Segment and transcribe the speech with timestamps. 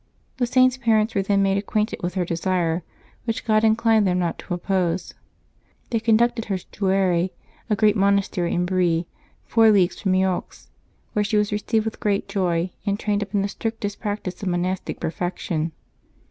[0.37, 2.81] The Saint's parents were then made acquainted with her desire,
[3.25, 5.13] which God inclined them not to oppose.
[5.91, 7.29] They conducted her to Jouarre,
[7.69, 9.05] a great monastery in Brie,
[9.45, 10.43] four leagues from Meaux,
[11.13, 14.49] where she was received with great joy and trained up in the strictest practice of
[14.49, 15.71] monastic perfection.